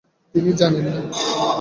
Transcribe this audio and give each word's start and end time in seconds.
তিনি 0.35 0.51
জানেন 0.59 0.85
না। 0.93 0.99